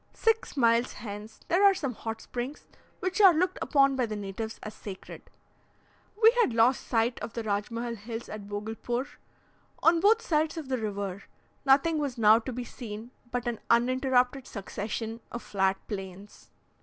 Six 0.15 0.57
miles 0.57 0.93
hence, 0.93 1.41
there 1.47 1.63
are 1.63 1.75
some 1.75 1.93
hot 1.93 2.21
springs, 2.21 2.65
which 3.01 3.21
are 3.21 3.35
looked 3.35 3.59
upon 3.61 3.95
by 3.95 4.07
the 4.07 4.15
natives 4.15 4.59
as 4.63 4.73
sacred. 4.73 5.29
We 6.19 6.35
had 6.41 6.53
lost 6.55 6.87
sight 6.87 7.19
of 7.19 7.33
the 7.33 7.43
Rajmahal 7.43 7.97
Hills 7.97 8.27
at 8.27 8.47
Bogulpore; 8.49 9.05
on 9.83 9.99
both 9.99 10.23
sides 10.23 10.57
of 10.57 10.69
the 10.69 10.79
river, 10.79 11.25
nothing 11.65 11.99
was 11.99 12.17
now 12.17 12.39
to 12.39 12.51
be 12.51 12.63
seen 12.63 13.11
but 13.29 13.45
an 13.47 13.59
uninterrupted 13.69 14.47
succession 14.47 15.19
of 15.31 15.43
flat 15.43 15.77
plains. 15.87 16.49